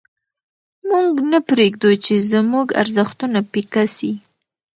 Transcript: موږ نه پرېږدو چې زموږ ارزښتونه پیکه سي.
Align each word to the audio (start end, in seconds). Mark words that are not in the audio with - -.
موږ 0.89 1.13
نه 1.31 1.39
پرېږدو 1.49 1.91
چې 2.05 2.13
زموږ 2.31 2.67
ارزښتونه 2.81 3.39
پیکه 3.51 3.83
سي. 3.97 4.11